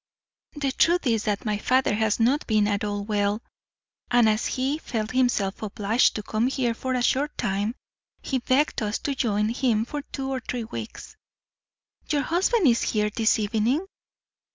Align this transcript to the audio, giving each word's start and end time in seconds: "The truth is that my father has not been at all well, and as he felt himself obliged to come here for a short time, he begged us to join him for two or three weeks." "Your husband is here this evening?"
"The 0.55 0.71
truth 0.71 1.05
is 1.05 1.25
that 1.25 1.45
my 1.45 1.59
father 1.59 1.93
has 1.93 2.19
not 2.19 2.47
been 2.47 2.67
at 2.67 2.83
all 2.83 3.03
well, 3.05 3.43
and 4.09 4.27
as 4.27 4.47
he 4.47 4.79
felt 4.79 5.11
himself 5.11 5.61
obliged 5.61 6.15
to 6.15 6.23
come 6.23 6.47
here 6.47 6.73
for 6.73 6.95
a 6.95 7.03
short 7.03 7.37
time, 7.37 7.75
he 8.23 8.39
begged 8.39 8.81
us 8.81 8.97
to 8.97 9.13
join 9.13 9.49
him 9.49 9.85
for 9.85 10.01
two 10.01 10.27
or 10.31 10.39
three 10.39 10.63
weeks." 10.63 11.15
"Your 12.09 12.23
husband 12.23 12.65
is 12.65 12.81
here 12.81 13.11
this 13.11 13.37
evening?" 13.37 13.85